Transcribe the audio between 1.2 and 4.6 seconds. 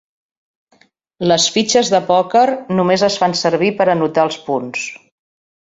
Les fitxes de pòquer només es fan servir per anotar els